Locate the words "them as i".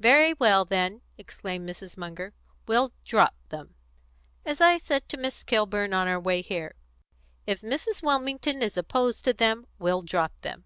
3.50-4.78